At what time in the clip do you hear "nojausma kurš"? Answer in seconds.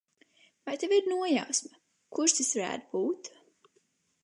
1.11-2.35